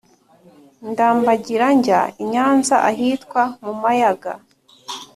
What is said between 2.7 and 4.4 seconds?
ahitwa mu mayaga